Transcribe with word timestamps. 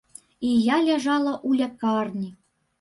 І 0.51 0.53
я 0.69 0.77
ляжала 0.87 1.33
ў 1.47 1.63
лякарні. 1.63 2.35